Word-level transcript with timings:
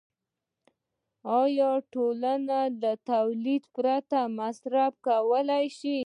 آیا 1.41 1.71
ټولنه 1.93 2.59
له 2.81 2.91
تولید 3.09 3.63
پرته 3.75 4.17
مصرف 4.39 4.93
کولی 5.07 5.65
شي 5.77 5.97